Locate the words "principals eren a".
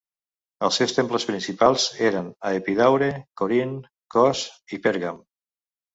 1.31-2.53